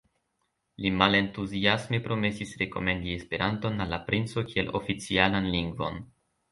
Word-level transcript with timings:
Li 0.85 0.91
malentuziasme 1.01 1.99
promesis 2.07 2.55
rekomendi 2.63 3.15
Esperanton 3.19 3.87
al 3.87 3.95
la 3.97 4.03
princo 4.11 4.49
kiel 4.53 4.75
oficialan 4.83 5.57
lingvon. 5.57 6.07